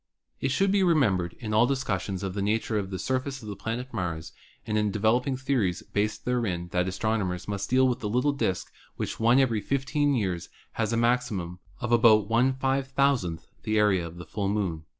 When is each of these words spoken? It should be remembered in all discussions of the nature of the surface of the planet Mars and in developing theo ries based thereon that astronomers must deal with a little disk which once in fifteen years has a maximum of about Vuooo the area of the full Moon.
It 0.39 0.49
should 0.49 0.71
be 0.71 0.81
remembered 0.81 1.35
in 1.37 1.53
all 1.53 1.67
discussions 1.67 2.23
of 2.23 2.33
the 2.33 2.41
nature 2.41 2.79
of 2.79 2.89
the 2.89 2.97
surface 2.97 3.43
of 3.43 3.47
the 3.49 3.55
planet 3.55 3.93
Mars 3.93 4.31
and 4.65 4.75
in 4.75 4.89
developing 4.89 5.37
theo 5.37 5.59
ries 5.59 5.83
based 5.83 6.25
thereon 6.25 6.69
that 6.71 6.87
astronomers 6.87 7.47
must 7.47 7.69
deal 7.69 7.87
with 7.87 8.01
a 8.03 8.07
little 8.07 8.31
disk 8.33 8.71
which 8.95 9.19
once 9.19 9.39
in 9.41 9.61
fifteen 9.61 10.15
years 10.15 10.49
has 10.71 10.91
a 10.91 10.97
maximum 10.97 11.59
of 11.81 11.91
about 11.91 12.27
Vuooo 12.27 13.39
the 13.61 13.77
area 13.77 14.07
of 14.07 14.17
the 14.17 14.25
full 14.25 14.49
Moon. 14.49 14.85